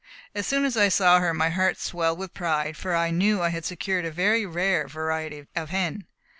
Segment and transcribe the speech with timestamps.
[0.33, 3.49] As soon as I saw her, my heart swelled with pride, for I knew I
[3.49, 6.07] had secured a very rare variety of hen.